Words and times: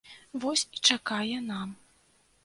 Вось 0.43 0.63
і 0.77 0.79
чакае 0.95 1.37
нам. 1.51 1.69